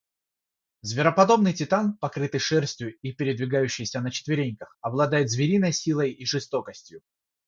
[0.81, 7.01] Звероподобный титан, покрытый шерстью и передвигающийся на четвереньках, обладает звериной силой и жестокостью.